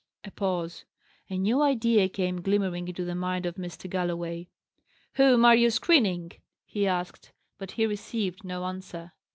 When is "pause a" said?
0.31-1.37